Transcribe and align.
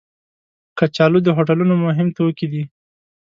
کچالو 0.77 1.19
د 1.23 1.27
هوټلونو 1.37 1.73
مهم 1.85 2.07
توکي 2.17 2.47
دي 2.51 2.63